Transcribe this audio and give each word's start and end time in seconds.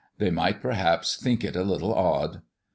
They 0.17 0.31
might 0.31 0.61
perhaps 0.63 1.15
think 1.15 1.43
it 1.43 1.55
a 1.55 1.61
little 1.61 1.93
odd." 1.93 2.41